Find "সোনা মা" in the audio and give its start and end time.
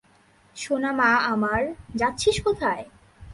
0.55-1.09